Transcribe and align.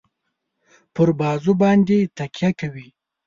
پر 0.93 1.09
بازو 1.19 1.51
باندي 1.61 1.99
تکیه 2.17 2.49
کوي. 2.59 2.87